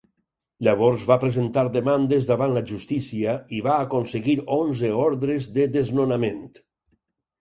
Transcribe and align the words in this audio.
Llavors 0.67 1.03
va 1.09 1.17
presentar 1.23 1.63
demandes 1.75 2.29
davant 2.31 2.55
la 2.57 2.63
justícia 2.71 3.35
i 3.57 3.61
va 3.67 3.75
aconseguir 3.85 4.37
onze 4.57 4.91
ordres 5.05 5.49
de 5.59 5.69
desnonament. 5.79 6.43